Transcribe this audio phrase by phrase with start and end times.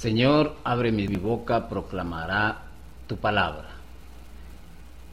[0.00, 2.62] Señor, abre mi boca, proclamará
[3.06, 3.68] tu palabra.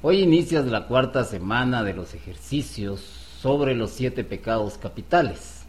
[0.01, 5.65] Hoy inicias la cuarta semana de los ejercicios sobre los siete pecados capitales.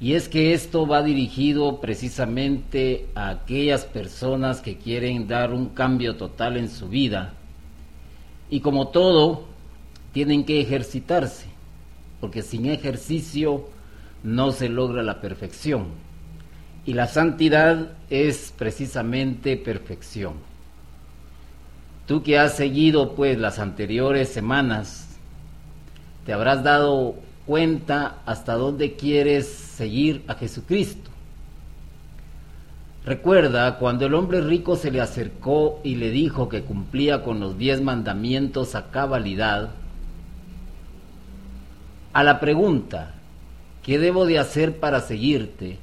[0.00, 6.16] Y es que esto va dirigido precisamente a aquellas personas que quieren dar un cambio
[6.16, 7.34] total en su vida.
[8.48, 9.44] Y como todo,
[10.14, 11.48] tienen que ejercitarse,
[12.18, 13.68] porque sin ejercicio
[14.22, 16.01] no se logra la perfección.
[16.84, 20.34] Y la santidad es precisamente perfección.
[22.06, 25.08] Tú que has seguido pues las anteriores semanas,
[26.26, 27.14] te habrás dado
[27.46, 31.10] cuenta hasta dónde quieres seguir a Jesucristo.
[33.04, 37.58] Recuerda cuando el hombre rico se le acercó y le dijo que cumplía con los
[37.58, 39.70] diez mandamientos a cabalidad,
[42.12, 43.14] a la pregunta,
[43.82, 45.78] ¿qué debo de hacer para seguirte?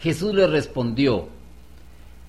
[0.00, 1.28] Jesús le respondió,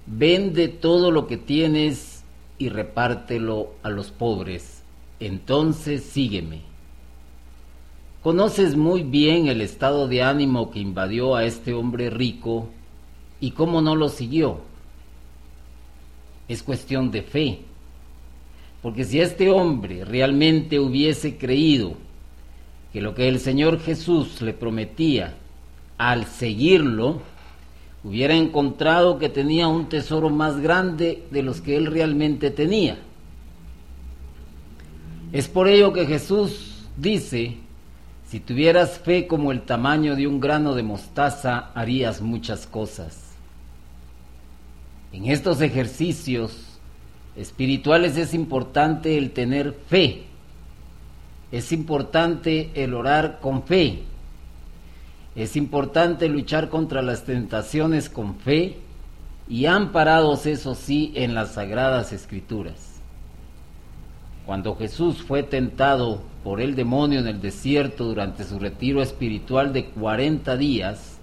[0.05, 2.23] vende todo lo que tienes
[2.57, 4.83] y repártelo a los pobres,
[5.19, 6.61] entonces sígueme.
[8.23, 12.67] Conoces muy bien el estado de ánimo que invadió a este hombre rico
[13.39, 14.61] y cómo no lo siguió.
[16.47, 17.59] Es cuestión de fe,
[18.81, 21.95] porque si este hombre realmente hubiese creído
[22.91, 25.35] que lo que el Señor Jesús le prometía
[25.97, 27.21] al seguirlo,
[28.07, 32.97] hubiera encontrado que tenía un tesoro más grande de los que él realmente tenía.
[35.33, 37.57] Es por ello que Jesús dice,
[38.29, 43.25] si tuvieras fe como el tamaño de un grano de mostaza, harías muchas cosas.
[45.11, 46.79] En estos ejercicios
[47.35, 50.23] espirituales es importante el tener fe,
[51.51, 54.03] es importante el orar con fe,
[55.37, 58.77] es importante luchar contra las tentaciones con fe
[59.47, 62.99] y amparados, eso sí, en las sagradas escrituras.
[64.47, 69.85] Cuando Jesús fue tentado por el demonio en el desierto durante su retiro espiritual de
[69.85, 71.19] 40 días,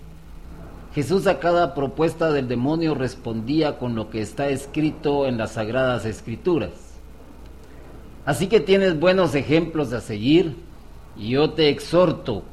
[0.94, 6.04] Jesús a cada propuesta del demonio respondía con lo que está escrito en las sagradas
[6.04, 6.70] escrituras.
[8.25, 10.54] Así que tienes buenos ejemplos a seguir
[11.16, 12.44] y yo te exhorto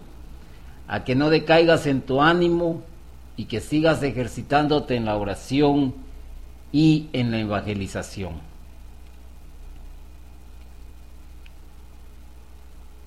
[0.91, 2.81] a que no decaigas en tu ánimo
[3.37, 5.95] y que sigas ejercitándote en la oración
[6.73, 8.33] y en la evangelización.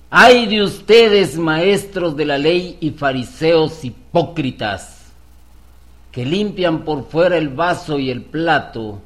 [0.09, 5.11] Ay de ustedes, maestros de la ley y fariseos hipócritas,
[6.11, 8.99] que limpian por fuera el vaso y el plato,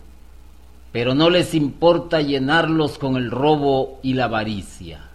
[0.93, 5.08] pero no les importa llenarlos con el robo y la avaricia.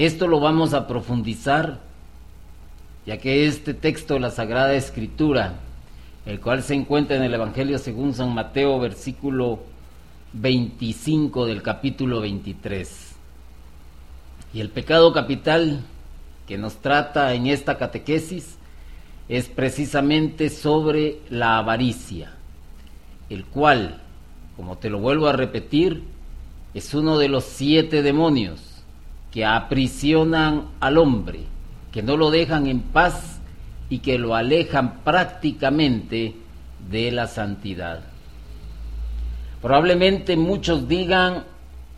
[0.00, 1.78] Esto lo vamos a profundizar,
[3.04, 5.56] ya que este texto de la Sagrada Escritura,
[6.24, 9.58] el cual se encuentra en el Evangelio según San Mateo, versículo
[10.32, 13.14] 25 del capítulo 23.
[14.54, 15.82] Y el pecado capital
[16.48, 18.56] que nos trata en esta catequesis
[19.28, 22.32] es precisamente sobre la avaricia,
[23.28, 24.00] el cual,
[24.56, 26.04] como te lo vuelvo a repetir,
[26.72, 28.69] es uno de los siete demonios
[29.30, 31.40] que aprisionan al hombre,
[31.92, 33.40] que no lo dejan en paz
[33.88, 36.34] y que lo alejan prácticamente
[36.90, 38.00] de la santidad.
[39.62, 41.44] Probablemente muchos digan,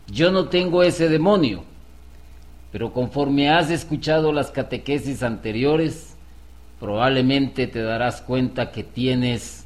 [0.07, 1.63] yo no tengo ese demonio,
[2.71, 6.15] pero conforme has escuchado las catequesis anteriores,
[6.79, 9.65] probablemente te darás cuenta que tienes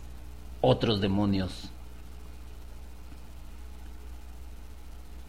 [0.61, 1.71] otros demonios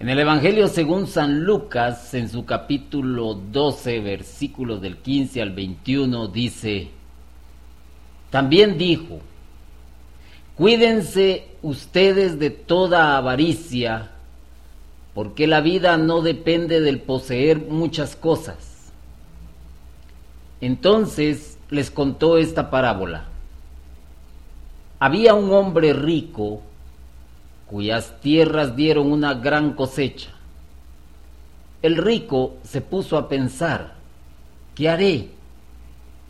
[0.01, 6.29] En el Evangelio según San Lucas, en su capítulo 12, versículos del 15 al 21,
[6.29, 6.91] dice,
[8.31, 9.19] también dijo,
[10.55, 14.13] cuídense ustedes de toda avaricia,
[15.15, 18.93] porque la vida no depende del poseer muchas cosas.
[20.61, 23.25] Entonces les contó esta parábola.
[25.01, 26.63] Había un hombre rico
[27.69, 30.31] cuyas tierras dieron una gran cosecha.
[31.83, 33.95] El rico se puso a pensar,
[34.75, 35.29] ¿qué haré?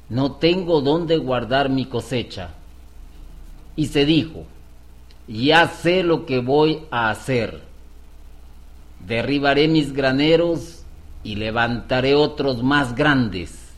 [0.08, 2.50] No tengo dónde guardar mi cosecha.
[3.76, 4.44] Y se dijo,
[5.26, 7.62] ya sé lo que voy a hacer.
[9.06, 10.82] Derribaré mis graneros
[11.23, 13.69] y levantaré otros más grandes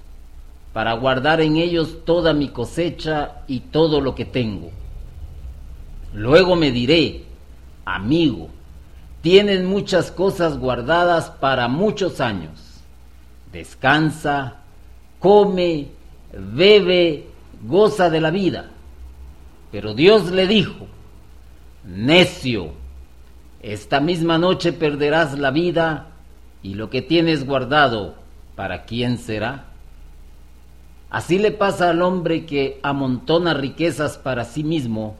[0.73, 4.71] para guardar en ellos toda mi cosecha y todo lo que tengo.
[6.15, 7.25] Luego me diré,
[7.85, 8.49] amigo,
[9.23, 12.81] tienes muchas cosas guardadas para muchos años.
[13.53, 14.57] Descansa,
[15.19, 15.89] come,
[16.33, 17.27] bebe,
[17.63, 18.71] goza de la vida.
[19.73, 20.87] Pero Dios le dijo,
[21.85, 22.73] necio,
[23.63, 26.09] esta misma noche perderás la vida
[26.63, 28.15] y lo que tienes guardado,
[28.57, 29.67] ¿para quién será?
[31.11, 35.17] Así le pasa al hombre que amontona riquezas para sí mismo,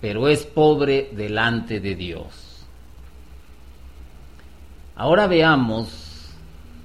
[0.00, 2.64] pero es pobre delante de Dios.
[4.94, 5.88] Ahora veamos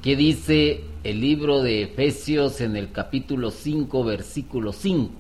[0.02, 5.12] qué dice el libro de Efesios en el capítulo 5, versículo 5.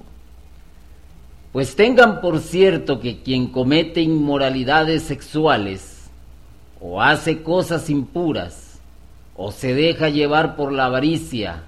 [1.51, 6.09] Pues tengan por cierto que quien comete inmoralidades sexuales,
[6.79, 8.79] o hace cosas impuras,
[9.35, 11.63] o se deja llevar por la avaricia,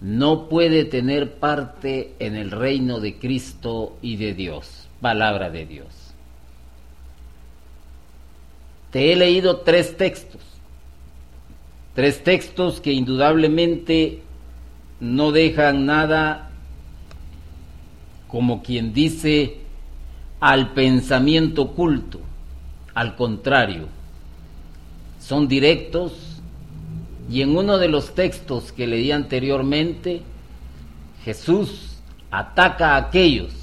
[0.00, 4.77] no puede tener parte en el reino de Cristo y de Dios.
[5.00, 5.86] Palabra de Dios.
[8.90, 10.40] Te he leído tres textos.
[11.94, 14.22] Tres textos que indudablemente
[15.00, 16.50] no dejan nada
[18.28, 19.58] como quien dice
[20.40, 22.20] al pensamiento oculto.
[22.94, 23.86] Al contrario,
[25.20, 26.12] son directos
[27.30, 30.22] y en uno de los textos que leí anteriormente,
[31.24, 31.98] Jesús
[32.30, 33.57] ataca a aquellos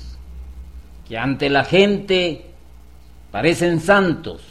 [1.08, 2.46] que ante la gente
[3.32, 4.42] parecen santos,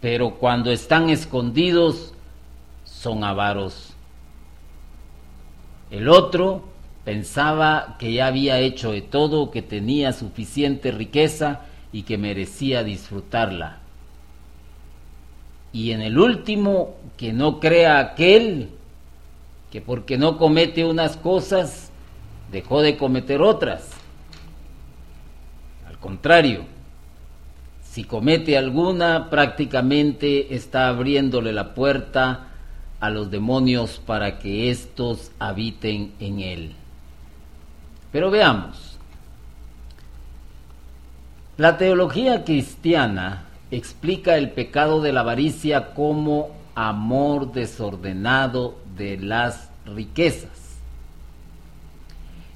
[0.00, 2.12] pero cuando están escondidos
[2.84, 3.94] son avaros.
[5.90, 6.64] El otro
[7.04, 11.62] pensaba que ya había hecho de todo, que tenía suficiente riqueza
[11.92, 13.78] y que merecía disfrutarla
[15.74, 18.70] y en el último que no crea aquel
[19.72, 21.90] que porque no comete unas cosas
[22.52, 23.90] dejó de cometer otras.
[26.04, 26.66] Contrario,
[27.82, 32.48] si comete alguna prácticamente está abriéndole la puerta
[33.00, 36.72] a los demonios para que éstos habiten en él.
[38.12, 38.98] Pero veamos,
[41.56, 50.50] la teología cristiana explica el pecado de la avaricia como amor desordenado de las riquezas.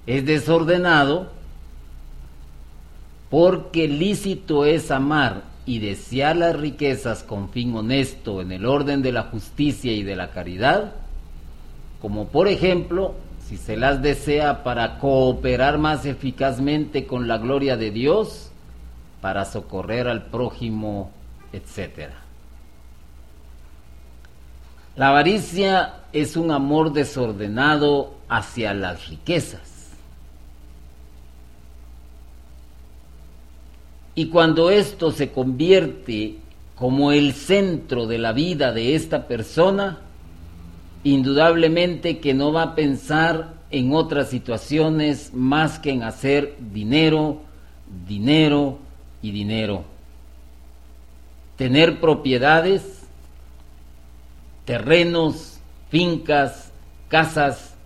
[0.07, 1.38] Es desordenado
[3.31, 9.13] porque lícito es amar y desear las riquezas con fin honesto en el orden de
[9.13, 10.95] la justicia y de la caridad,
[12.01, 13.15] como por ejemplo
[13.47, 18.51] si se las desea para cooperar más eficazmente con la gloria de Dios,
[19.21, 21.11] para socorrer al prójimo,
[21.53, 22.11] etc.
[24.97, 29.78] La avaricia es un amor desordenado hacia las riquezas.
[34.19, 36.39] Y cuando esto se convierte
[36.75, 40.01] como el centro de la vida de esta persona,
[41.05, 47.43] indudablemente que no va a pensar en otras situaciones más que en hacer dinero,
[48.09, 48.81] dinero,
[49.23, 49.85] y dinero.
[51.57, 52.83] Tener propiedades,
[54.65, 55.61] terrenos,
[55.91, 56.73] fincas,
[57.07, 57.77] casas,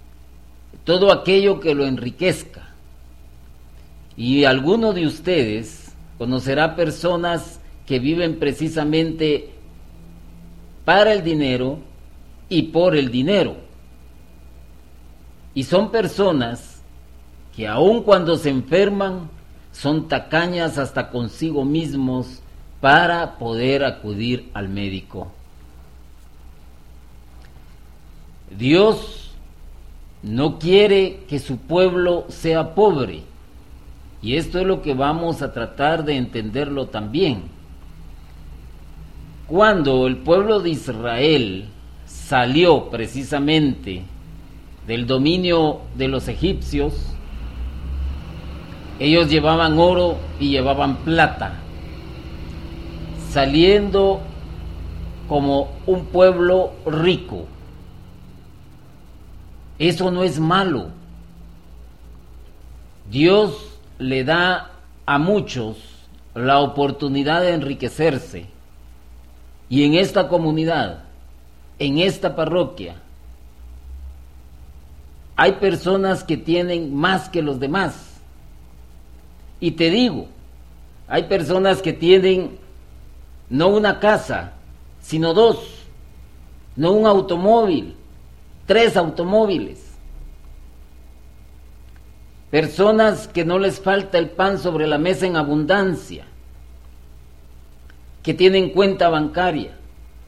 [0.85, 2.71] todo aquello que lo enriquezca.
[4.17, 5.82] Y alguno de ustedes
[6.23, 9.51] conocerá personas que viven precisamente
[10.85, 11.81] para el dinero
[12.49, 13.57] y por el dinero.
[15.53, 16.81] Y son personas
[17.57, 19.31] que aun cuando se enferman,
[19.73, 22.41] son tacañas hasta consigo mismos
[22.81, 25.33] para poder acudir al médico.
[28.57, 29.33] Dios
[30.23, 33.32] no quiere que su pueblo sea pobre.
[34.23, 37.43] Y esto es lo que vamos a tratar de entenderlo también.
[39.49, 41.67] Cuando el pueblo de Israel
[42.07, 44.05] salió precisamente
[44.87, 46.95] del dominio de los egipcios,
[49.01, 51.55] ellos llevaban oro y llevaban plata,
[53.29, 54.21] saliendo
[55.29, 57.47] como un pueblo rico.
[59.81, 60.91] Eso no es malo.
[63.11, 63.72] Dios
[64.03, 64.71] le da
[65.07, 65.77] a muchos
[66.35, 68.47] la oportunidad de enriquecerse.
[69.69, 71.05] Y en esta comunidad,
[71.79, 72.97] en esta parroquia,
[75.37, 78.21] hay personas que tienen más que los demás.
[79.61, 80.27] Y te digo,
[81.09, 82.59] hay personas que tienen
[83.49, 84.53] no una casa,
[85.01, 85.59] sino dos,
[86.77, 87.95] no un automóvil,
[88.67, 89.92] tres automóviles.
[92.53, 96.27] Personas que no les falta el pan sobre la mesa en abundancia,
[98.23, 99.71] que tienen cuenta bancaria,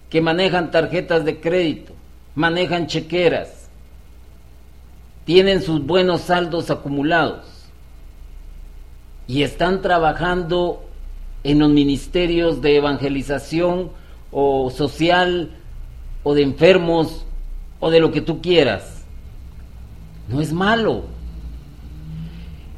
[0.09, 1.93] que manejan tarjetas de crédito,
[2.35, 3.69] manejan chequeras,
[5.27, 7.45] tienen sus buenos saldos acumulados
[9.27, 10.83] y están trabajando
[11.43, 13.91] en los ministerios de evangelización
[14.33, 15.51] o social
[16.23, 17.27] o de enfermos
[17.81, 19.05] o de lo que tú quieras.
[20.31, 21.14] No es malo.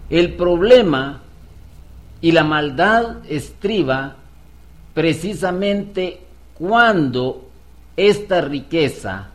[0.09, 1.23] El problema
[2.21, 4.17] y la maldad estriba
[4.95, 6.21] precisamente
[6.55, 7.49] cuando
[7.97, 9.31] esta riqueza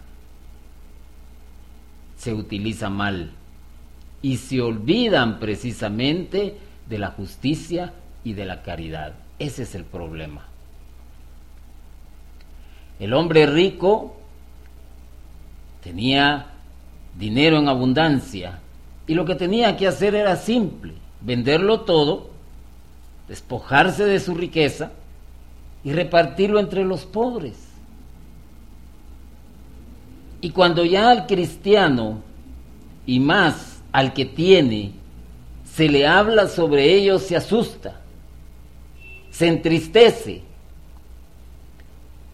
[2.18, 3.32] se utiliza mal
[4.22, 9.14] y se olvidan precisamente de la justicia y de la caridad.
[9.40, 10.46] Ese es el problema.
[13.00, 14.16] El hombre rico
[15.84, 16.46] tenía
[17.18, 18.60] dinero en abundancia
[19.08, 22.30] y lo que tenía que hacer era simple, venderlo todo,
[23.28, 24.92] despojarse de su riqueza
[25.84, 27.56] y repartirlo entre los pobres.
[30.42, 32.22] Y cuando ya al cristiano,
[33.06, 34.92] y más al que tiene,
[35.74, 38.00] se le habla sobre ellos, se asusta,
[39.32, 40.44] se entristece.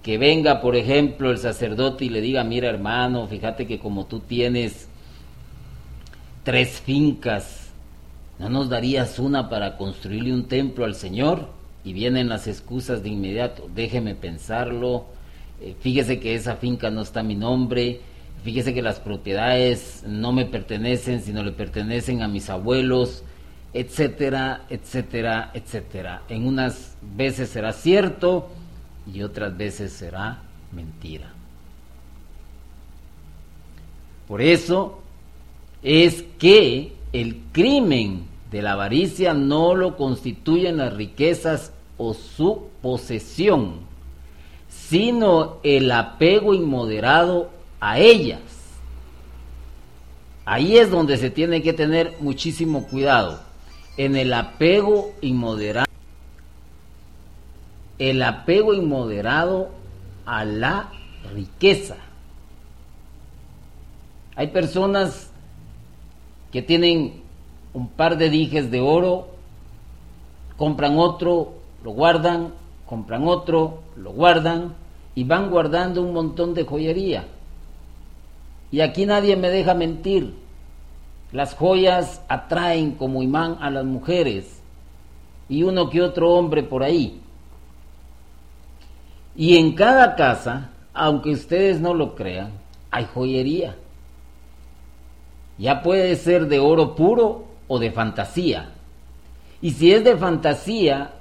[0.03, 4.19] Que venga, por ejemplo, el sacerdote y le diga, mira hermano, fíjate que como tú
[4.21, 4.87] tienes
[6.47, 7.71] tres fincas,
[8.39, 11.49] ¿no nos darías una para construirle un templo al Señor?
[11.83, 15.07] Y vienen las excusas de inmediato, déjeme pensarlo,
[15.59, 17.99] eh, fíjese que esa finca no está a mi nombre,
[18.45, 23.25] fíjese que las propiedades no me pertenecen, sino le pertenecen a mis abuelos,
[23.73, 26.21] etcétera, etcétera, etcétera.
[26.29, 28.47] En unas veces será cierto
[29.13, 31.29] y otras veces será mentira.
[34.29, 35.01] Por eso
[35.83, 43.79] es que el crimen de la avaricia no lo constituyen las riquezas o su posesión,
[44.69, 48.41] sino el apego inmoderado a ellas.
[50.45, 53.41] Ahí es donde se tiene que tener muchísimo cuidado
[53.97, 55.87] en el apego inmoderado,
[57.99, 59.71] el apego inmoderado
[60.25, 60.91] a la
[61.33, 61.97] riqueza.
[64.35, 65.26] Hay personas
[66.51, 67.21] que tienen
[67.73, 69.27] un par de dijes de oro,
[70.57, 72.53] compran otro, lo guardan,
[72.85, 74.73] compran otro, lo guardan
[75.15, 77.25] y van guardando un montón de joyería.
[78.71, 80.33] Y aquí nadie me deja mentir.
[81.31, 84.61] Las joyas atraen como imán a las mujeres
[85.49, 87.21] y uno que otro hombre por ahí.
[89.35, 92.51] Y en cada casa, aunque ustedes no lo crean,
[92.91, 93.75] hay joyería.
[95.57, 98.69] Ya puede ser de oro puro o de fantasía.
[99.61, 101.13] Y si es de fantasía,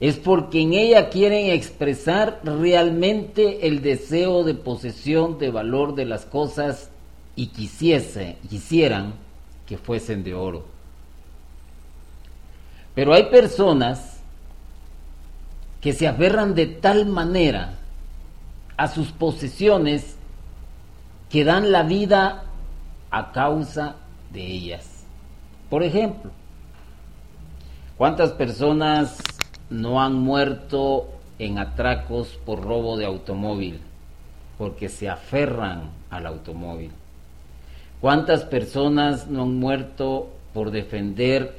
[0.00, 6.24] es porque en ella quieren expresar realmente el deseo de posesión de valor de las
[6.24, 6.90] cosas
[7.36, 9.14] y quisiese, quisieran
[9.66, 10.64] que fuesen de oro.
[12.94, 14.20] Pero hay personas
[15.80, 17.74] que se aferran de tal manera
[18.76, 20.16] a sus posesiones
[21.30, 22.44] que dan la vida
[23.10, 23.96] a causa
[24.32, 25.04] de ellas.
[25.68, 26.30] Por ejemplo,
[27.96, 29.22] ¿cuántas personas
[29.68, 33.80] no han muerto en atracos por robo de automóvil?
[34.58, 36.92] Porque se aferran al automóvil.
[38.00, 41.58] ¿Cuántas personas no han muerto por defender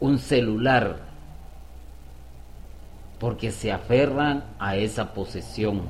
[0.00, 1.00] un celular?
[3.18, 5.82] Porque se aferran a esa posesión.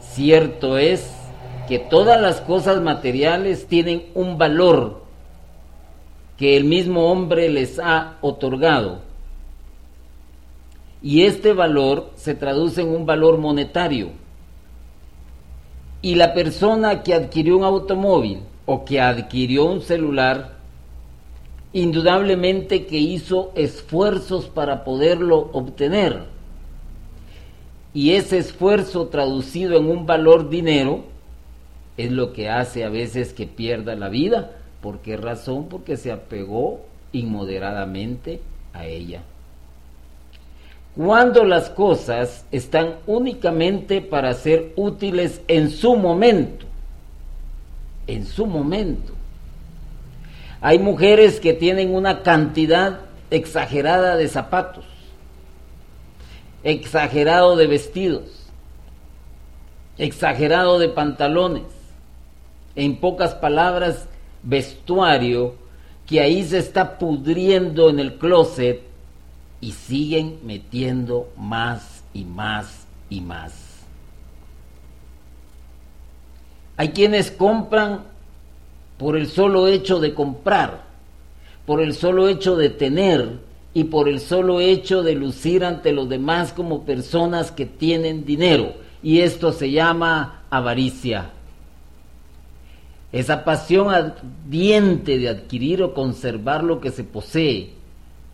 [0.00, 1.17] Cierto es
[1.68, 5.02] que todas las cosas materiales tienen un valor
[6.38, 9.00] que el mismo hombre les ha otorgado.
[11.02, 14.10] Y este valor se traduce en un valor monetario
[16.00, 20.56] y la persona que adquirió un automóvil o que adquirió un celular,
[21.72, 26.24] indudablemente que hizo esfuerzos para poderlo obtener.
[27.92, 31.04] Y ese esfuerzo traducido en un valor dinero
[31.98, 34.52] es lo que hace a veces que pierda la vida.
[34.80, 35.68] ¿Por qué razón?
[35.68, 36.80] Porque se apegó
[37.12, 38.40] inmoderadamente
[38.72, 39.22] a ella
[40.98, 46.66] cuando las cosas están únicamente para ser útiles en su momento,
[48.08, 49.12] en su momento.
[50.60, 52.98] Hay mujeres que tienen una cantidad
[53.30, 54.86] exagerada de zapatos,
[56.64, 58.50] exagerado de vestidos,
[59.98, 61.62] exagerado de pantalones,
[62.78, 64.06] en pocas palabras,
[64.44, 65.56] vestuario
[66.06, 68.82] que ahí se está pudriendo en el closet
[69.60, 73.52] y siguen metiendo más y más y más.
[76.76, 78.04] Hay quienes compran
[78.96, 80.84] por el solo hecho de comprar,
[81.66, 83.40] por el solo hecho de tener
[83.74, 88.74] y por el solo hecho de lucir ante los demás como personas que tienen dinero.
[89.02, 91.32] Y esto se llama avaricia.
[93.10, 97.70] Esa pasión ardiente de adquirir o conservar lo que se posee,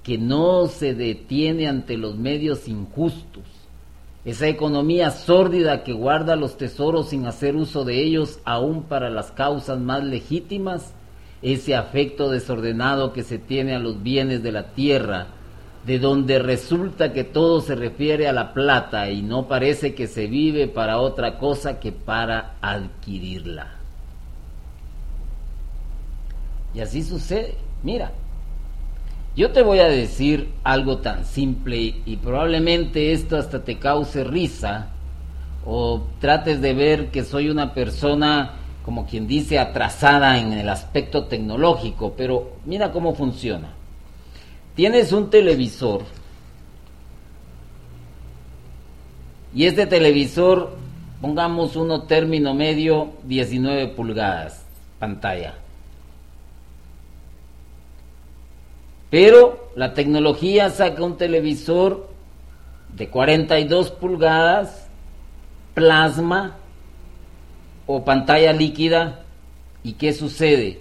[0.03, 3.45] que no se detiene ante los medios injustos,
[4.25, 9.31] esa economía sórdida que guarda los tesoros sin hacer uso de ellos aún para las
[9.31, 10.93] causas más legítimas,
[11.43, 15.27] ese afecto desordenado que se tiene a los bienes de la tierra,
[15.87, 20.27] de donde resulta que todo se refiere a la plata y no parece que se
[20.27, 23.74] vive para otra cosa que para adquirirla.
[26.75, 27.55] Y así sucede.
[27.83, 28.13] Mira,
[29.37, 34.89] yo te voy a decir algo tan simple y probablemente esto hasta te cause risa
[35.67, 38.53] o trates de ver que soy una persona,
[38.85, 43.73] como quien dice, atrasada en el aspecto tecnológico, pero mira cómo funciona.
[44.75, 46.03] Tienes un televisor
[49.55, 50.77] y este televisor,
[51.21, 54.65] pongamos uno término medio, 19 pulgadas,
[54.99, 55.64] pantalla.
[59.15, 62.09] Pero la tecnología saca un televisor
[62.97, 64.89] de 42 pulgadas,
[65.73, 66.57] plasma
[67.87, 69.21] o pantalla líquida.
[69.85, 70.81] ¿Y qué sucede?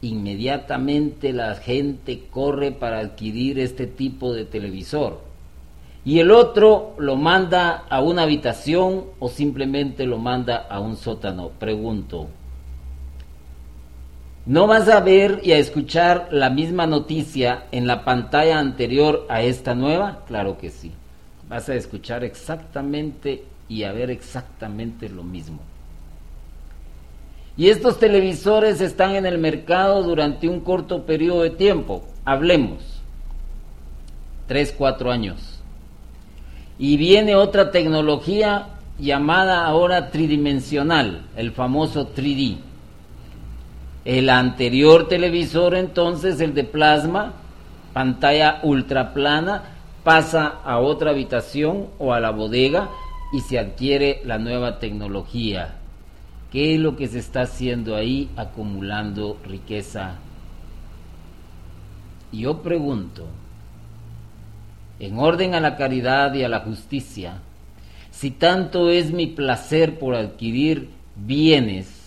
[0.00, 5.18] Inmediatamente la gente corre para adquirir este tipo de televisor.
[6.04, 11.48] Y el otro lo manda a una habitación o simplemente lo manda a un sótano.
[11.58, 12.28] Pregunto,
[14.44, 19.42] no vas a ver y a escuchar la misma noticia en la pantalla anterior a
[19.42, 20.90] esta nueva, claro que sí.
[21.48, 25.60] Vas a escuchar exactamente y a ver exactamente lo mismo.
[27.56, 32.02] Y estos televisores están en el mercado durante un corto periodo de tiempo.
[32.24, 32.82] Hablemos.
[34.48, 35.60] Tres, cuatro años.
[36.78, 42.71] Y viene otra tecnología llamada ahora tridimensional, el famoso 3D
[44.04, 47.34] el anterior televisor entonces, el de plasma,
[47.92, 49.62] pantalla ultraplana,
[50.02, 52.90] pasa a otra habitación o a la bodega
[53.32, 55.76] y se adquiere la nueva tecnología.
[56.50, 60.16] ¿Qué es lo que se está haciendo ahí acumulando riqueza?
[62.32, 63.26] Yo pregunto,
[64.98, 67.38] en orden a la caridad y a la justicia,
[68.10, 72.01] si tanto es mi placer por adquirir bienes,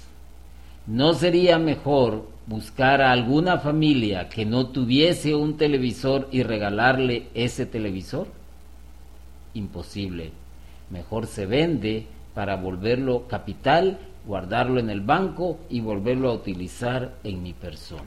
[0.87, 7.65] ¿No sería mejor buscar a alguna familia que no tuviese un televisor y regalarle ese
[7.65, 8.27] televisor?
[9.55, 10.31] Imposible.
[10.91, 17.41] Mejor se vende para volverlo capital, guardarlo en el banco y volverlo a utilizar en
[17.41, 18.03] mi persona.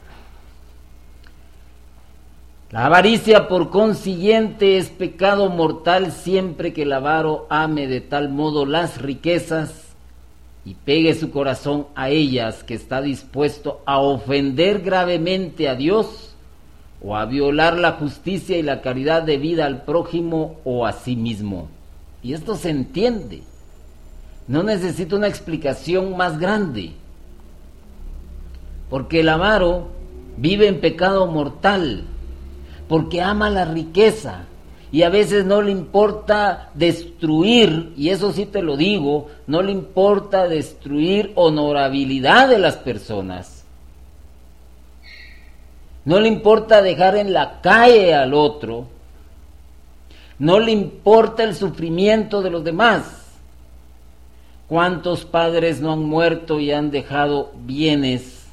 [2.71, 8.67] La avaricia, por consiguiente, es pecado mortal siempre que el avaro ame de tal modo
[8.67, 9.88] las riquezas
[10.69, 16.35] y pegue su corazón a ellas que está dispuesto a ofender gravemente a Dios
[17.03, 21.17] o a violar la justicia y la caridad de vida al prójimo o a sí
[21.17, 21.71] mismo.
[22.23, 23.45] Y esto se entiende.
[24.47, 26.93] No necesita una explicación más grande.
[28.91, 29.89] Porque el avaro
[30.37, 32.05] vive en pecado mortal,
[32.89, 34.45] porque ama la riqueza,
[34.91, 39.73] y a veces no le importa destruir, y eso sí te lo digo, no le
[39.73, 43.65] importa destruir honorabilidad de las personas.
[46.07, 48.87] No le importa dejar en la calle al otro.
[50.39, 53.27] No le importa el sufrimiento de los demás.
[54.69, 58.47] ¿Cuántos padres no han muerto y han dejado bienes?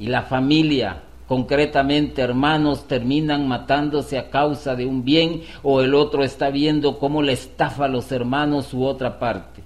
[0.00, 6.22] Y la familia concretamente hermanos terminan matándose a causa de un bien o el otro
[6.22, 9.62] está viendo cómo le estafa a los hermanos su otra parte.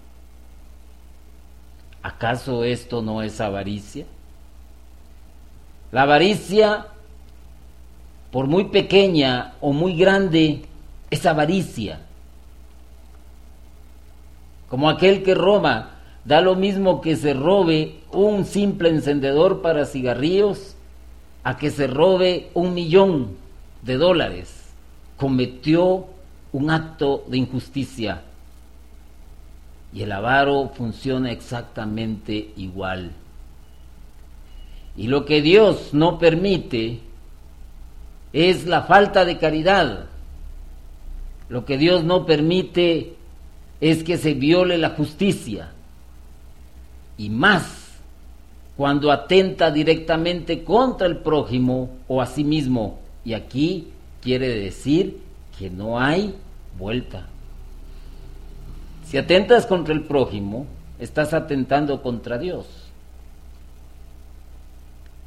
[2.02, 4.06] ¿Acaso esto no es avaricia?
[5.92, 6.86] La avaricia,
[8.30, 10.62] por muy pequeña o muy grande,
[11.10, 12.00] es avaricia.
[14.70, 15.90] Como aquel que roba,
[16.24, 20.69] da lo mismo que se robe un simple encendedor para cigarrillos
[21.42, 23.36] a que se robe un millón
[23.82, 24.60] de dólares
[25.16, 26.06] cometió
[26.52, 28.22] un acto de injusticia.
[29.92, 33.12] Y el avaro funciona exactamente igual.
[34.96, 37.00] Y lo que Dios no permite
[38.32, 40.06] es la falta de caridad.
[41.48, 43.16] Lo que Dios no permite
[43.80, 45.72] es que se viole la justicia.
[47.18, 47.79] Y más
[48.76, 52.98] cuando atenta directamente contra el prójimo o a sí mismo.
[53.24, 53.88] Y aquí
[54.22, 55.18] quiere decir
[55.58, 56.34] que no hay
[56.78, 57.26] vuelta.
[59.04, 60.66] Si atentas contra el prójimo,
[60.98, 62.66] estás atentando contra Dios.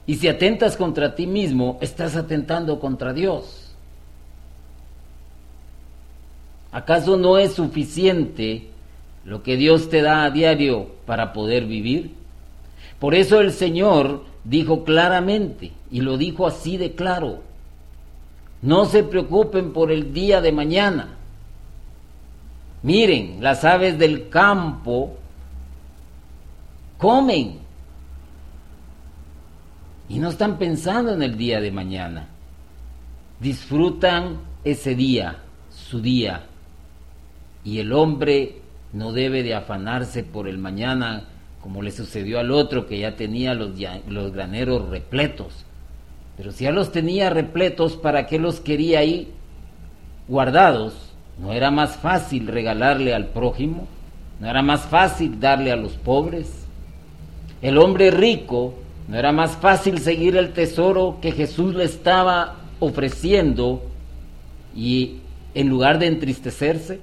[0.06, 3.64] Y si atentas contra ti mismo, estás atentando contra Dios.
[6.72, 8.70] ¿Acaso no es suficiente
[9.26, 12.16] lo que Dios te da a diario para poder vivir?
[13.04, 17.42] Por eso el Señor dijo claramente, y lo dijo así de claro,
[18.62, 21.10] no se preocupen por el día de mañana.
[22.82, 25.18] Miren, las aves del campo
[26.98, 27.60] comen
[30.08, 32.30] y no están pensando en el día de mañana.
[33.42, 35.40] Disfrutan ese día,
[35.70, 36.46] su día.
[37.66, 38.62] Y el hombre
[38.94, 41.28] no debe de afanarse por el mañana
[41.64, 43.72] como le sucedió al otro que ya tenía los,
[44.34, 45.64] graneros repletos.
[46.36, 49.32] Pero si ya los tenía repletos, ¿para qué los quería ahí
[50.28, 51.14] guardados?
[51.40, 53.88] ¿No era más fácil regalarle al prójimo?
[54.42, 56.52] ¿No era más fácil darle a los pobres?
[57.62, 58.74] El hombre rico,
[59.08, 63.84] ¿no era más fácil seguir el tesoro que Jesús le estaba ofreciendo
[64.76, 65.20] y
[65.54, 67.00] en lugar de entristecerse?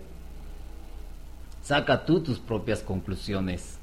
[1.63, 3.80] Saca tú tus propias conclusiones.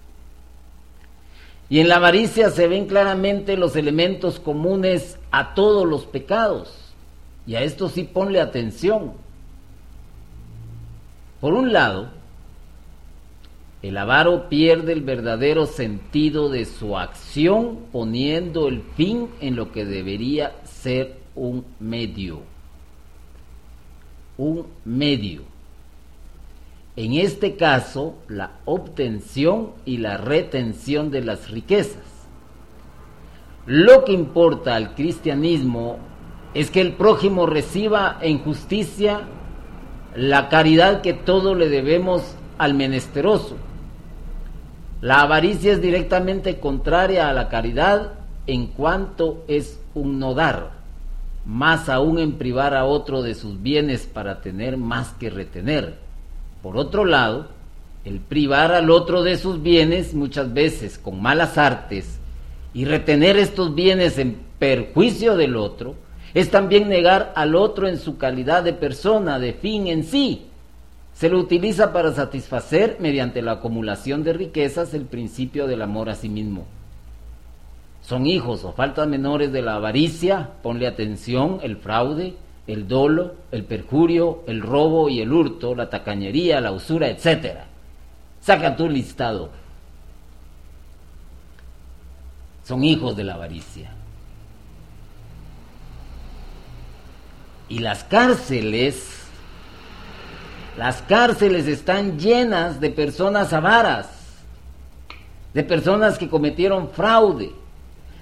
[1.70, 6.94] Y en la avaricia se ven claramente los elementos comunes a todos los pecados.
[7.46, 9.14] Y a esto sí ponle atención.
[11.42, 12.10] Por un lado,
[13.82, 19.86] el avaro pierde el verdadero sentido de su acción poniendo el fin en lo que
[19.86, 22.42] debería ser un medio.
[24.38, 25.57] Un medio
[26.98, 32.04] en este caso la obtención y la retención de las riquezas.
[33.68, 36.00] Lo que importa al cristianismo
[36.56, 39.22] es que el prójimo reciba en justicia
[40.16, 43.58] la caridad que todo le debemos al menesteroso.
[45.00, 48.14] La avaricia es directamente contraria a la caridad
[48.48, 50.72] en cuanto es un no dar,
[51.46, 56.07] más aún en privar a otro de sus bienes para tener más que retener
[56.62, 57.48] por otro lado,
[58.06, 62.20] el privar al otro de sus bienes muchas veces con malas artes
[62.74, 65.96] y retener estos bienes en perjuicio del otro,
[66.34, 70.46] es también negar al otro en su calidad de persona, de fin en sí.
[71.14, 76.16] Se lo utiliza para satisfacer mediante la acumulación de riquezas el principio del amor a
[76.16, 76.66] sí mismo.
[78.02, 82.36] Son hijos o faltas menores de la avaricia, ponle atención, el fraude,
[82.68, 87.60] el dolo, el perjurio, el robo y el hurto, la tacañería, la usura, etc.
[88.42, 89.50] Saca tu listado.
[92.66, 93.92] Son hijos de la avaricia.
[97.70, 99.22] Y las cárceles,
[100.78, 104.10] las cárceles están llenas de personas avaras,
[105.54, 107.52] de personas que cometieron fraude,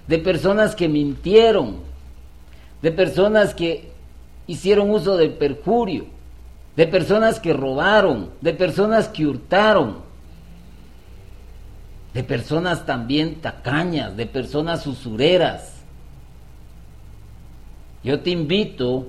[0.08, 1.78] de personas que mintieron,
[2.84, 3.95] de personas que
[4.48, 6.06] hicieron uso del perjurio,
[6.76, 9.98] de personas que robaron, de personas que hurtaron,
[12.14, 15.74] de personas también tacañas, de personas usureras.
[18.04, 19.08] Yo te invito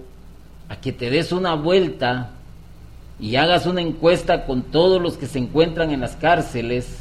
[0.68, 2.30] a que te des una vuelta
[3.20, 6.98] y hagas una encuesta con todos los que se encuentran en las cárceles,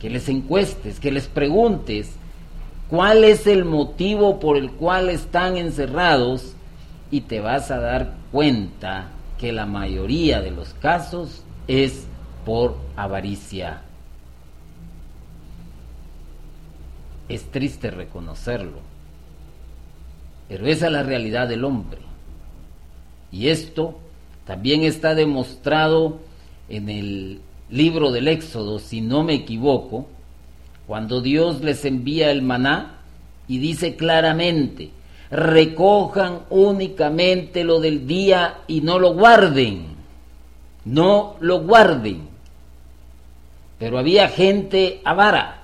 [0.00, 2.10] que les encuestes, que les preguntes
[2.88, 6.53] cuál es el motivo por el cual están encerrados
[7.14, 9.06] y te vas a dar cuenta
[9.38, 12.08] que la mayoría de los casos es
[12.44, 13.82] por avaricia.
[17.28, 18.80] Es triste reconocerlo,
[20.48, 22.00] pero esa es la realidad del hombre.
[23.30, 23.96] Y esto
[24.44, 26.18] también está demostrado
[26.68, 30.08] en el libro del Éxodo, si no me equivoco,
[30.88, 33.02] cuando Dios les envía el maná
[33.46, 34.90] y dice claramente,
[35.34, 39.86] recojan únicamente lo del día y no lo guarden,
[40.84, 42.28] no lo guarden.
[43.80, 45.62] Pero había gente avara,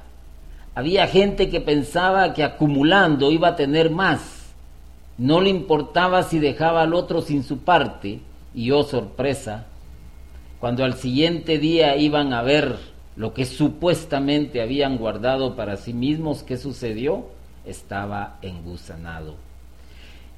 [0.75, 4.39] había gente que pensaba que acumulando iba a tener más
[5.17, 8.21] No le importaba si dejaba al otro sin su parte,
[8.55, 9.67] y oh sorpresa,
[10.59, 12.79] cuando al siguiente día iban a ver
[13.17, 17.27] lo que supuestamente habían guardado para sí mismos, ¿qué sucedió?
[17.67, 19.50] Estaba engusanado.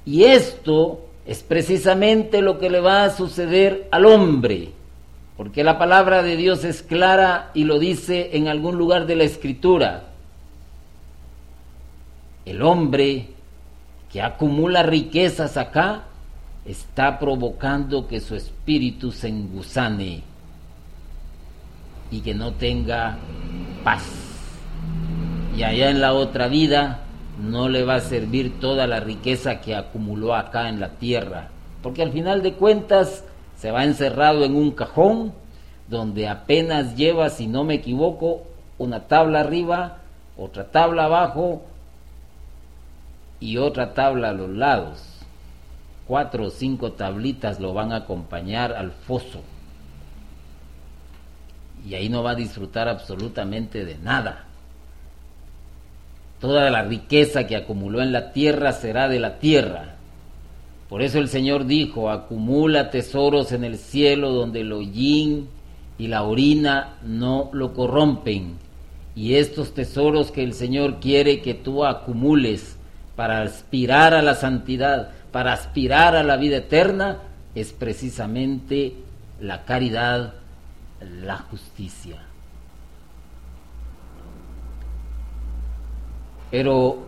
[0.05, 4.71] Y esto es precisamente lo que le va a suceder al hombre,
[5.37, 9.23] porque la palabra de Dios es clara y lo dice en algún lugar de la
[9.23, 10.03] escritura.
[12.45, 13.27] El hombre
[14.11, 16.03] que acumula riquezas acá
[16.65, 20.23] está provocando que su espíritu se engusane
[22.11, 23.17] y que no tenga
[23.83, 24.03] paz.
[25.57, 27.02] Y allá en la otra vida
[27.39, 31.49] no le va a servir toda la riqueza que acumuló acá en la tierra,
[31.81, 33.23] porque al final de cuentas
[33.57, 35.33] se va encerrado en un cajón
[35.87, 38.43] donde apenas lleva, si no me equivoco,
[38.77, 39.99] una tabla arriba,
[40.37, 41.63] otra tabla abajo
[43.39, 45.13] y otra tabla a los lados
[46.07, 49.41] cuatro o cinco tablitas lo van a acompañar al foso.
[51.85, 54.45] Y ahí no va a disfrutar absolutamente de nada.
[56.43, 59.95] Toda la riqueza que acumuló en la tierra será de la tierra.
[60.89, 65.47] Por eso el Señor dijo, acumula tesoros en el cielo donde el hollín
[65.97, 68.57] y la orina no lo corrompen.
[69.15, 72.75] Y estos tesoros que el Señor quiere que tú acumules
[73.15, 77.19] para aspirar a la santidad, para aspirar a la vida eterna
[77.55, 78.95] es precisamente
[79.39, 80.33] la caridad,
[80.99, 82.17] la justicia.
[86.53, 86.99] Pero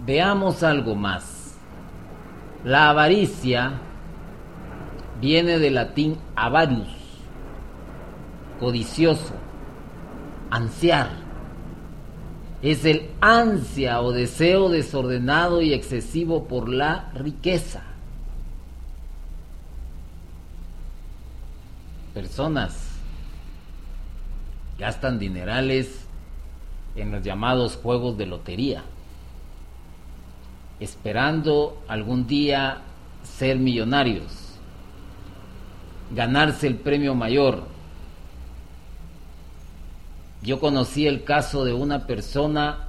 [0.00, 1.54] veamos algo más.
[2.64, 3.74] La avaricia
[5.20, 6.88] viene del latín avarius,
[8.58, 9.34] codicioso,
[10.50, 11.24] ansiar
[12.64, 17.82] es el ansia o deseo desordenado y excesivo por la riqueza.
[22.14, 22.74] Personas
[24.78, 26.03] gastan dinerales
[26.96, 28.84] en los llamados juegos de lotería,
[30.80, 32.78] esperando algún día
[33.22, 34.54] ser millonarios,
[36.10, 37.64] ganarse el premio mayor,
[40.42, 42.88] yo conocí el caso de una persona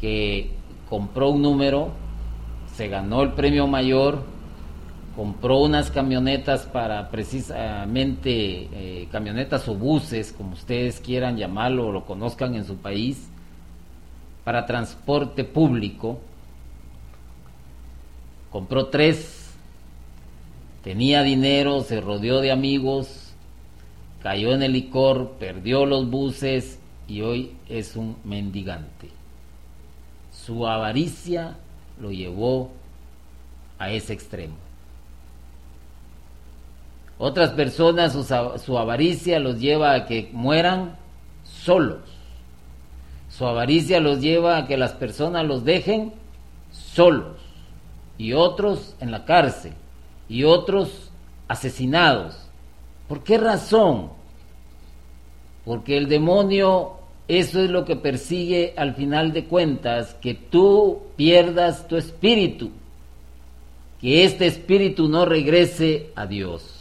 [0.00, 0.52] que
[0.88, 1.90] compró un número,
[2.76, 4.22] se ganó el premio mayor,
[5.16, 8.30] compró unas camionetas para precisamente
[8.72, 13.28] eh, camionetas o buses, como ustedes quieran llamarlo o lo conozcan en su país,
[14.42, 16.18] para transporte público.
[18.50, 19.52] Compró tres,
[20.82, 23.34] tenía dinero, se rodeó de amigos,
[24.22, 29.10] cayó en el licor, perdió los buses y hoy es un mendigante.
[30.32, 31.56] Su avaricia
[32.00, 32.70] lo llevó
[33.78, 34.63] a ese extremo.
[37.18, 40.96] Otras personas su, avaricia los lleva a que mueran
[41.44, 42.00] solos.
[43.28, 46.12] Su avaricia los lleva a que las personas los dejen
[46.70, 47.36] solos.
[48.18, 49.72] Y otros en la cárcel.
[50.28, 51.10] Y otros
[51.48, 52.44] asesinados
[53.08, 54.10] ¿Por qué razón?
[55.64, 56.92] Porque el demonio,
[57.28, 62.70] eso es lo que persigue al final de cuentas, que tú pierdas tu espíritu,
[64.00, 66.73] que este espíritu no regrese a Dios.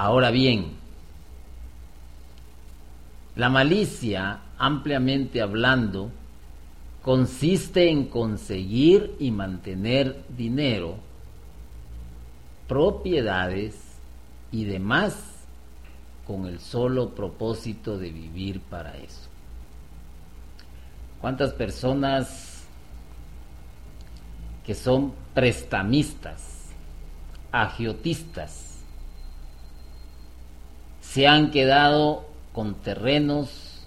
[0.00, 0.76] Ahora bien,
[3.34, 6.12] la malicia, ampliamente hablando,
[7.02, 10.98] consiste en conseguir y mantener dinero,
[12.68, 13.74] propiedades
[14.52, 15.16] y demás
[16.28, 19.28] con el solo propósito de vivir para eso.
[21.20, 22.68] ¿Cuántas personas
[24.64, 26.66] que son prestamistas,
[27.50, 28.67] agiotistas,
[31.18, 33.82] se han quedado con terrenos,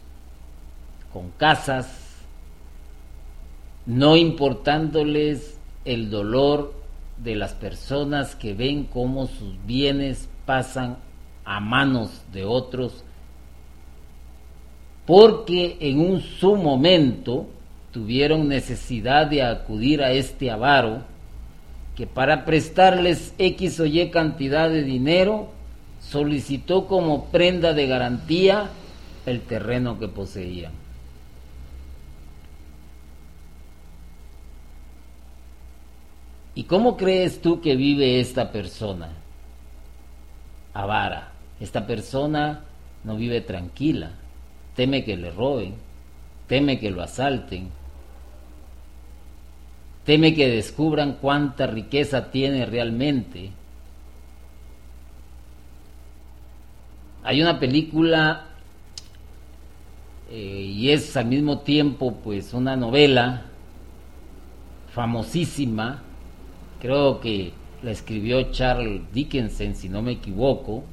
[1.13, 1.87] con casas,
[3.85, 6.73] no importándoles el dolor
[7.23, 10.97] de las personas que ven cómo sus bienes pasan
[11.45, 13.05] a manos de otros,
[15.05, 17.47] porque en un su momento
[17.91, 21.03] tuvieron necesidad de acudir a este avaro,
[21.95, 25.60] que para prestarles X o Y cantidad de dinero
[26.11, 28.69] solicitó como prenda de garantía
[29.25, 30.73] el terreno que poseían.
[36.53, 39.09] ¿Y cómo crees tú que vive esta persona?
[40.73, 41.31] Avara.
[41.61, 42.65] Esta persona
[43.03, 44.11] no vive tranquila.
[44.75, 45.75] teme que le roben,
[46.47, 47.69] teme que lo asalten,
[50.05, 53.51] teme que descubran cuánta riqueza tiene realmente.
[57.31, 58.47] Hay una película
[60.29, 63.43] eh, y es al mismo tiempo pues una novela
[64.93, 66.03] famosísima,
[66.81, 70.83] creo que la escribió Charles Dickinson, si no me equivoco,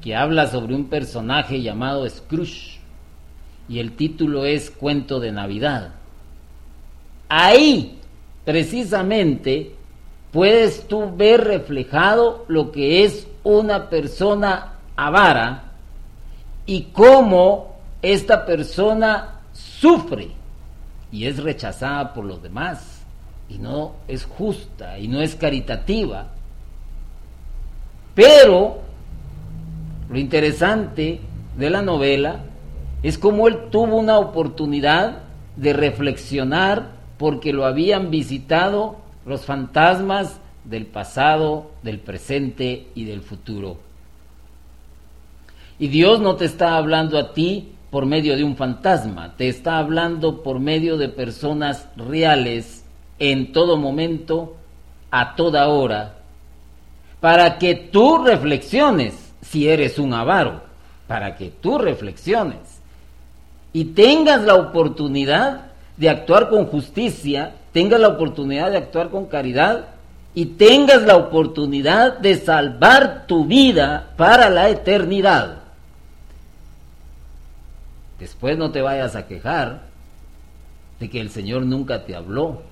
[0.00, 2.80] que habla sobre un personaje llamado Scrooge
[3.68, 5.92] y el título es Cuento de Navidad.
[7.28, 8.00] Ahí,
[8.44, 9.76] precisamente,
[10.32, 15.64] puedes tú ver reflejado lo que es una persona avara
[16.66, 20.30] y cómo esta persona sufre
[21.10, 23.02] y es rechazada por los demás
[23.48, 26.28] y no es justa y no es caritativa.
[28.14, 28.80] Pero
[30.08, 31.20] lo interesante
[31.56, 32.40] de la novela
[33.02, 35.22] es cómo él tuvo una oportunidad
[35.56, 43.78] de reflexionar porque lo habían visitado los fantasmas del pasado, del presente y del futuro.
[45.78, 49.78] Y Dios no te está hablando a ti por medio de un fantasma, te está
[49.78, 52.84] hablando por medio de personas reales
[53.18, 54.56] en todo momento,
[55.10, 56.14] a toda hora,
[57.20, 60.62] para que tú reflexiones si eres un avaro,
[61.06, 62.80] para que tú reflexiones
[63.72, 69.86] y tengas la oportunidad de actuar con justicia, tengas la oportunidad de actuar con caridad
[70.34, 75.61] y tengas la oportunidad de salvar tu vida para la eternidad.
[78.22, 79.82] Después no te vayas a quejar
[81.00, 82.62] de que el Señor nunca te habló,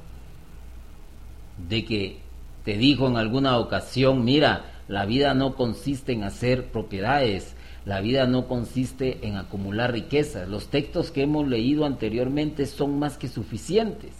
[1.69, 2.21] de que
[2.65, 8.29] te dijo en alguna ocasión, mira, la vida no consiste en hacer propiedades, la vida
[8.29, 10.49] no consiste en acumular riquezas.
[10.49, 14.13] Los textos que hemos leído anteriormente son más que suficientes.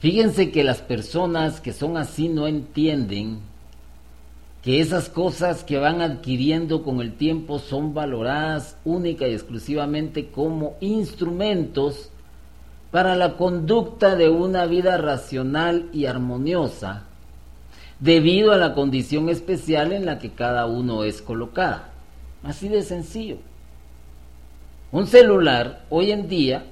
[0.00, 3.38] Fíjense que las personas que son así no entienden
[4.64, 10.76] que esas cosas que van adquiriendo con el tiempo son valoradas única y exclusivamente como
[10.80, 12.08] instrumentos
[12.90, 17.02] para la conducta de una vida racional y armoniosa,
[18.00, 21.90] debido a la condición especial en la que cada uno es colocada.
[22.42, 23.36] Así de sencillo.
[24.92, 26.64] Un celular hoy en día,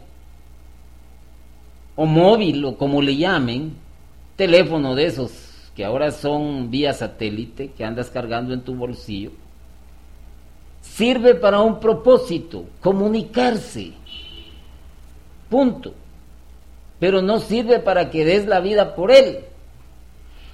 [1.95, 3.75] o móvil, o como le llamen,
[4.37, 9.31] teléfono de esos que ahora son vía satélite, que andas cargando en tu bolsillo,
[10.81, 13.93] sirve para un propósito, comunicarse.
[15.49, 15.95] Punto.
[16.99, 19.41] Pero no sirve para que des la vida por él.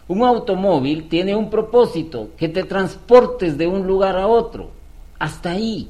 [0.06, 4.70] Un automóvil tiene un propósito, que te transportes de un lugar a otro.
[5.18, 5.88] Hasta ahí.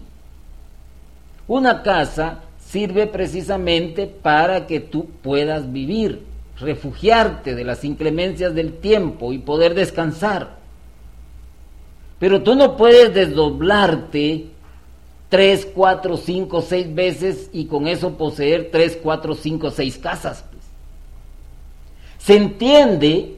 [1.47, 6.28] Una casa sirve precisamente para que tú puedas vivir
[6.61, 10.59] refugiarte de las inclemencias del tiempo y poder descansar.
[12.19, 14.47] Pero tú no puedes desdoblarte
[15.29, 20.45] tres, cuatro, cinco, seis veces y con eso poseer tres, cuatro, cinco, seis casas.
[20.51, 20.65] Pues.
[22.19, 23.37] Se entiende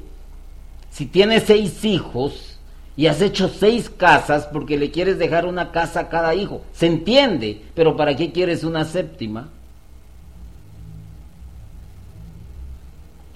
[0.91, 2.59] si tienes seis hijos
[2.97, 6.63] y has hecho seis casas porque le quieres dejar una casa a cada hijo.
[6.73, 9.51] Se entiende, pero ¿para qué quieres una séptima?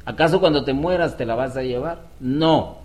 [0.04, 2.06] ¿Acaso cuando te mueras te la vas a llevar?
[2.20, 2.78] No.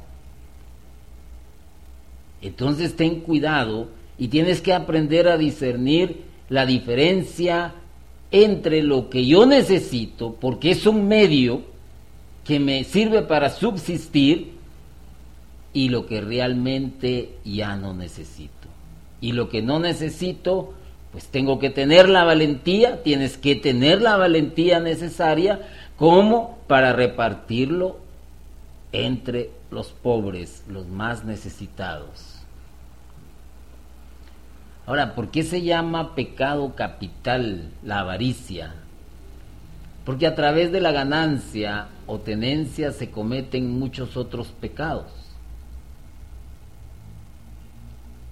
[2.41, 7.73] Entonces ten cuidado y tienes que aprender a discernir la diferencia
[8.31, 11.61] entre lo que yo necesito, porque es un medio
[12.45, 14.59] que me sirve para subsistir,
[15.73, 18.67] y lo que realmente ya no necesito.
[19.21, 20.73] Y lo que no necesito,
[21.11, 25.61] pues tengo que tener la valentía, tienes que tener la valentía necesaria
[25.97, 27.97] como para repartirlo
[28.91, 32.35] entre los pobres, los más necesitados.
[34.85, 38.75] Ahora, ¿por qué se llama pecado capital la avaricia?
[40.05, 45.07] Porque a través de la ganancia o tenencia se cometen muchos otros pecados.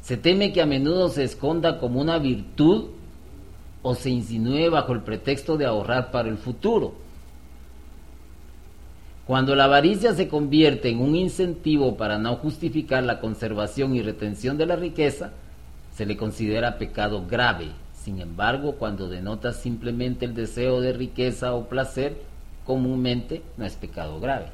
[0.03, 2.89] Se teme que a menudo se esconda como una virtud
[3.81, 7.06] o se insinúe bajo el pretexto de ahorrar para el futuro.
[9.27, 14.57] Cuando la avaricia se convierte en un incentivo para no justificar la conservación y retención
[14.57, 15.31] de la riqueza,
[15.93, 17.67] se le considera pecado grave.
[17.93, 22.21] Sin embargo, cuando denota simplemente el deseo de riqueza o placer,
[22.65, 24.47] comúnmente no es pecado grave.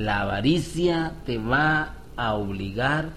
[0.00, 3.10] la avaricia te va a obligar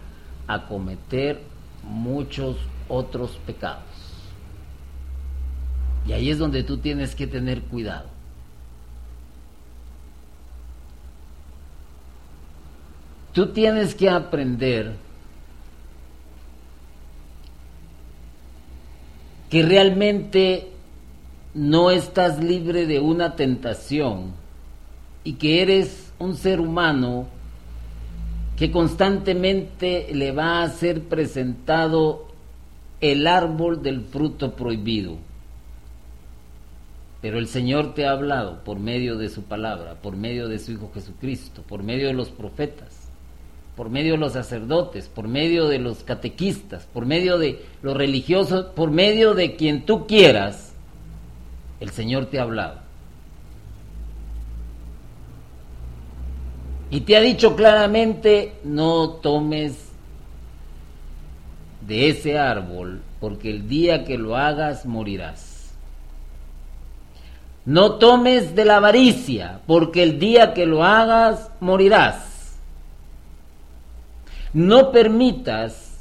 [0.47, 1.41] a cometer
[1.83, 2.57] muchos
[2.89, 3.92] otros pecados.
[6.05, 8.07] Y ahí es donde tú tienes que tener cuidado.
[13.33, 14.93] Tú tienes que aprender
[19.49, 20.69] que realmente
[21.53, 24.33] no estás libre de una tentación
[25.23, 27.27] y que eres un ser humano
[28.57, 32.27] que constantemente le va a ser presentado
[33.01, 35.17] el árbol del fruto prohibido.
[37.23, 40.73] Pero el Señor te ha hablado por medio de su palabra, por medio de su
[40.73, 43.07] Hijo Jesucristo, por medio de los profetas,
[43.77, 48.65] por medio de los sacerdotes, por medio de los catequistas, por medio de los religiosos,
[48.75, 50.73] por medio de quien tú quieras,
[51.79, 52.81] el Señor te ha hablado.
[56.91, 59.93] Y te ha dicho claramente, no tomes
[61.87, 65.52] de ese árbol, porque el día que lo hagas morirás.
[67.65, 72.55] No tomes de la avaricia, porque el día que lo hagas morirás.
[74.53, 75.97] No permitas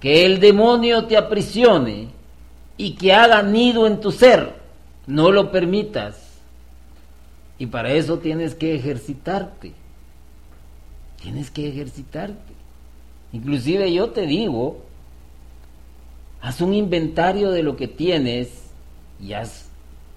[0.00, 2.08] que el demonio te aprisione,
[2.76, 4.54] y que haga nido en tu ser.
[5.06, 6.16] No lo permitas.
[7.58, 9.72] Y para eso tienes que ejercitarte.
[11.22, 12.52] Tienes que ejercitarte.
[13.32, 14.78] Inclusive yo te digo,
[16.40, 18.64] haz un inventario de lo que tienes
[19.20, 19.63] y haz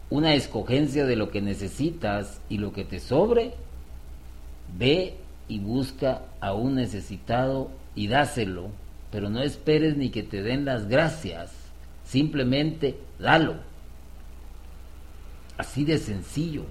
[0.10, 3.54] una escogencia de lo que necesitas y lo que te sobre.
[4.78, 5.16] Ve
[5.48, 8.70] y busca a un necesitado y dáselo,
[9.12, 11.68] pero no esperes ni que te den las gracias
[12.08, 13.56] Simplemente dalo.
[15.58, 16.64] Así de sencillo.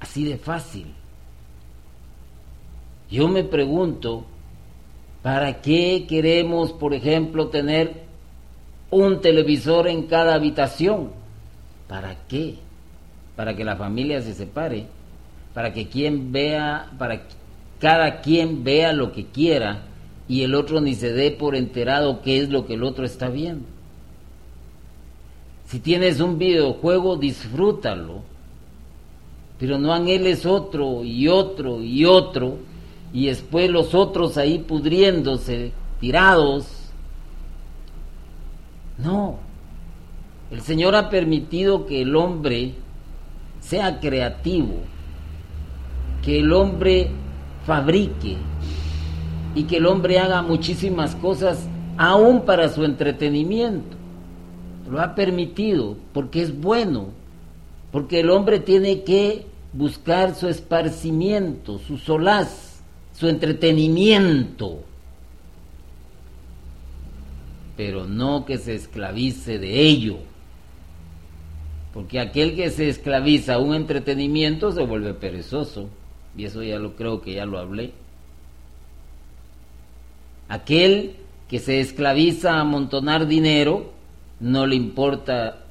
[0.00, 0.94] Así de fácil.
[3.10, 4.24] Yo me pregunto,
[5.22, 8.04] ¿para qué queremos, por ejemplo, tener
[8.90, 11.10] un televisor en cada habitación?
[11.88, 12.56] ¿Para qué?
[13.36, 14.86] Para que la familia se separe,
[15.54, 17.22] para que quien vea, para
[17.78, 19.82] cada quien vea lo que quiera
[20.28, 23.28] y el otro ni se dé por enterado qué es lo que el otro está
[23.28, 23.66] viendo.
[25.66, 28.22] Si tienes un videojuego, disfrútalo,
[29.58, 32.58] pero no anheles otro y otro y otro,
[33.12, 36.66] y después los otros ahí pudriéndose, tirados.
[39.02, 39.38] No,
[40.50, 42.74] el Señor ha permitido que el hombre
[43.60, 44.74] sea creativo,
[46.22, 47.10] que el hombre
[47.66, 48.36] fabrique,
[49.54, 53.96] y que el hombre haga muchísimas cosas aún para su entretenimiento.
[54.88, 57.08] Lo ha permitido porque es bueno,
[57.92, 62.82] porque el hombre tiene que buscar su esparcimiento, su solaz,
[63.12, 64.78] su entretenimiento,
[67.80, 70.18] pero no que se esclavice de ello,
[71.94, 75.88] porque aquel que se esclaviza a un entretenimiento se vuelve perezoso,
[76.36, 77.94] y eso ya lo creo que ya lo hablé.
[80.50, 81.16] Aquel
[81.48, 83.94] que se esclaviza a amontonar dinero,
[84.40, 85.64] no le importa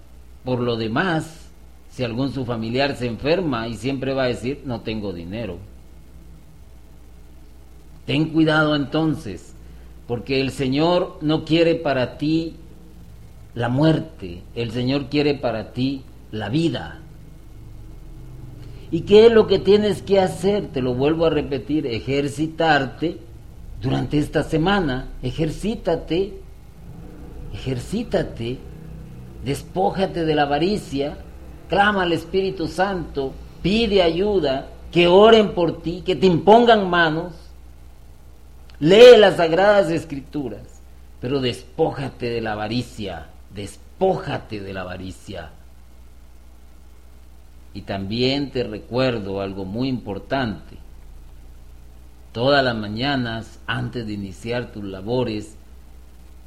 [0.44, 1.52] por lo demás
[1.92, 5.60] si algún su familiar se enferma y siempre va a decir, no tengo dinero.
[8.08, 9.54] Ten cuidado entonces,
[10.10, 12.56] porque el Señor no quiere para ti
[13.54, 16.02] la muerte, el Señor quiere para ti
[16.32, 17.00] la vida.
[18.90, 20.66] ¿Y qué es lo que tienes que hacer?
[20.74, 23.18] Te lo vuelvo a repetir, ejercitarte
[23.84, 25.10] durante esta semana.
[25.22, 26.40] Ejercítate,
[27.54, 28.58] ejercítate,
[29.46, 31.20] despójate de la avaricia,
[31.70, 33.32] clama al Espíritu Santo,
[33.62, 37.49] pide ayuda, que oren por ti, que te impongan manos.
[38.80, 40.82] Lee las sagradas escrituras,
[41.20, 45.52] pero despójate de la avaricia, despójate de la avaricia.
[47.74, 50.78] Y también te recuerdo algo muy importante
[52.32, 55.56] todas las mañanas antes de iniciar tus labores,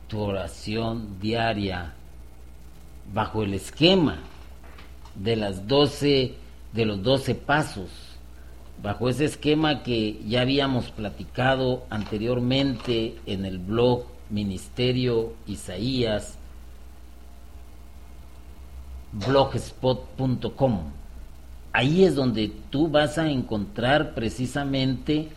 [0.09, 1.95] tu oración diaria
[3.13, 4.19] bajo el esquema
[5.15, 6.35] de las doce
[6.73, 7.91] de los doce pasos,
[8.83, 16.39] bajo ese esquema que ya habíamos platicado anteriormente en el blog Ministerio Isaías
[19.13, 20.81] blogspot.com.
[21.73, 25.29] Ahí es donde tú vas a encontrar precisamente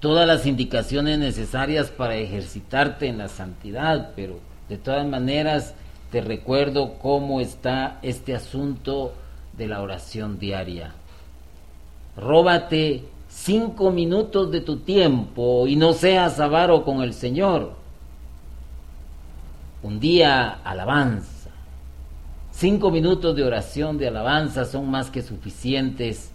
[0.00, 5.74] todas las indicaciones necesarias para ejercitarte en la santidad, pero de todas maneras
[6.10, 9.14] te recuerdo cómo está este asunto
[9.56, 10.92] de la oración diaria.
[12.16, 17.72] Róbate cinco minutos de tu tiempo y no seas avaro con el Señor.
[19.82, 21.50] Un día alabanza.
[22.52, 26.30] Cinco minutos de oración de alabanza son más que suficientes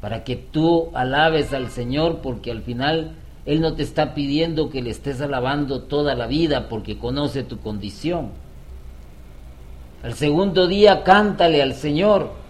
[0.00, 3.12] para que tú alabes al Señor porque al final
[3.44, 7.58] Él no te está pidiendo que le estés alabando toda la vida porque conoce tu
[7.58, 8.30] condición.
[10.02, 12.41] Al segundo día cántale al Señor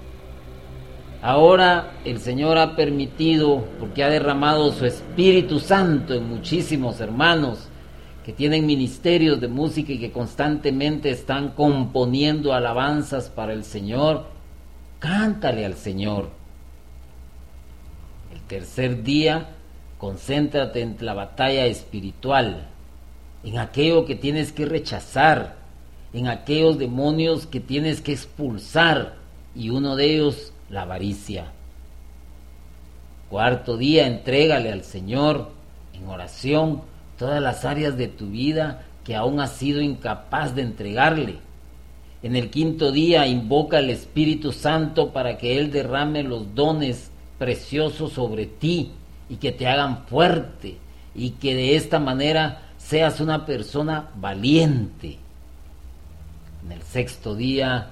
[1.23, 7.68] Ahora el Señor ha permitido, porque ha derramado su Espíritu Santo en muchísimos hermanos
[8.25, 14.27] que tienen ministerios de música y que constantemente están componiendo alabanzas para el Señor,
[14.99, 16.29] cántale al Señor.
[18.33, 19.51] El tercer día,
[19.99, 22.66] concéntrate en la batalla espiritual,
[23.45, 25.55] en aquello que tienes que rechazar,
[26.12, 29.14] en aquellos demonios que tienes que expulsar,
[29.55, 31.53] y uno de ellos la avaricia.
[33.31, 35.51] Cuarto día, entrégale al Señor
[35.93, 36.83] en oración
[37.18, 41.39] todas las áreas de tu vida que aún has sido incapaz de entregarle.
[42.23, 48.12] En el quinto día, invoca al Espíritu Santo para que Él derrame los dones preciosos
[48.12, 48.93] sobre ti
[49.29, 50.79] y que te hagan fuerte
[51.14, 55.18] y que de esta manera seas una persona valiente.
[56.64, 57.91] En el sexto día,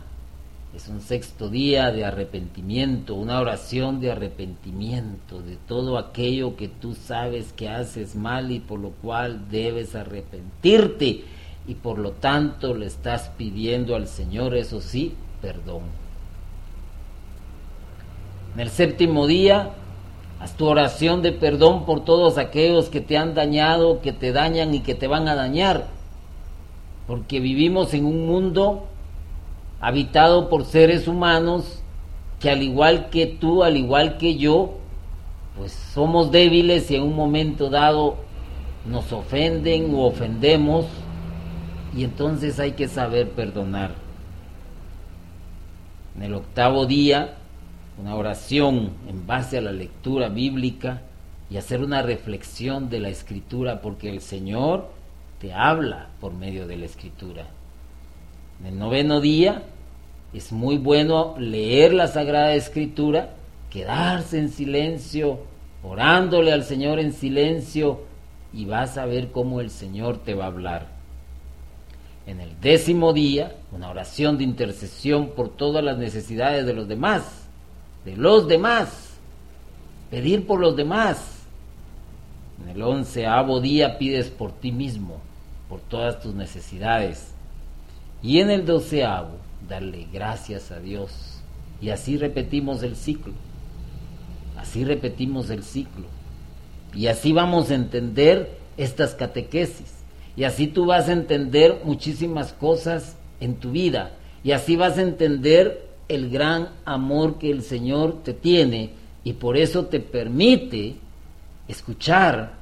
[0.74, 6.94] es un sexto día de arrepentimiento, una oración de arrepentimiento de todo aquello que tú
[6.94, 11.24] sabes que haces mal y por lo cual debes arrepentirte
[11.66, 15.82] y por lo tanto le estás pidiendo al Señor, eso sí, perdón.
[18.54, 19.70] En el séptimo día,
[20.38, 24.72] haz tu oración de perdón por todos aquellos que te han dañado, que te dañan
[24.72, 25.88] y que te van a dañar,
[27.08, 28.86] porque vivimos en un mundo
[29.80, 31.82] habitado por seres humanos
[32.38, 34.78] que al igual que tú, al igual que yo,
[35.56, 38.16] pues somos débiles y en un momento dado
[38.86, 40.86] nos ofenden o ofendemos
[41.94, 43.94] y entonces hay que saber perdonar.
[46.16, 47.36] En el octavo día,
[47.98, 51.02] una oración en base a la lectura bíblica
[51.50, 54.90] y hacer una reflexión de la escritura porque el Señor
[55.40, 57.46] te habla por medio de la escritura.
[58.60, 59.62] En el noveno día
[60.34, 63.30] es muy bueno leer la Sagrada Escritura,
[63.70, 65.40] quedarse en silencio,
[65.82, 68.02] orándole al Señor en silencio
[68.52, 70.88] y vas a ver cómo el Señor te va a hablar.
[72.26, 77.48] En el décimo día, una oración de intercesión por todas las necesidades de los demás,
[78.04, 79.14] de los demás,
[80.10, 81.46] pedir por los demás.
[82.62, 85.16] En el onceavo día pides por ti mismo,
[85.68, 87.32] por todas tus necesidades.
[88.22, 89.36] Y en el doceavo,
[89.68, 91.40] darle gracias a Dios.
[91.80, 93.32] Y así repetimos el ciclo.
[94.56, 96.06] Así repetimos el ciclo.
[96.94, 99.94] Y así vamos a entender estas catequesis.
[100.36, 104.12] Y así tú vas a entender muchísimas cosas en tu vida.
[104.44, 108.90] Y así vas a entender el gran amor que el Señor te tiene.
[109.24, 110.96] Y por eso te permite
[111.68, 112.52] escuchar.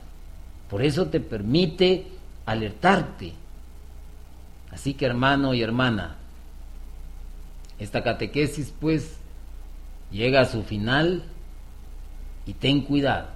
[0.71, 2.07] Por eso te permite
[2.47, 3.33] alertarte.
[4.71, 6.17] Así que hermano y hermana,
[7.79, 9.19] esta catequesis pues
[10.11, 11.25] llega a su final
[12.47, 13.29] y ten cuidado,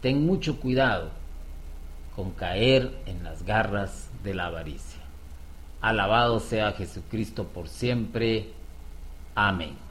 [0.00, 1.10] ten mucho cuidado
[2.16, 5.00] con caer en las garras de la avaricia.
[5.80, 8.52] Alabado sea Jesucristo por siempre.
[9.34, 9.81] Amén.